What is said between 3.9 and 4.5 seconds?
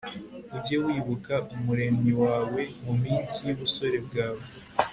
bwawe